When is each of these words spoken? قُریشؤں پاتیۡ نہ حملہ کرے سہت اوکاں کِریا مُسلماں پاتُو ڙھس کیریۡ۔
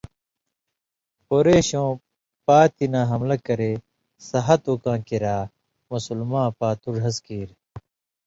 قُریشؤں 1.27 1.91
پاتیۡ 2.45 2.89
نہ 2.93 3.01
حملہ 3.11 3.37
کرے 3.45 3.71
سہت 4.29 4.61
اوکاں 4.69 4.97
کِریا 5.07 5.37
مُسلماں 5.91 6.47
پاتُو 6.59 6.89
ڙھس 6.95 7.17
کیریۡ۔ 7.25 7.59